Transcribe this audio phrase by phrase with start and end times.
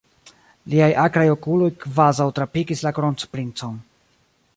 [0.73, 3.77] Liaj akraj okuloj kvazaŭ trapikis la kronprincon.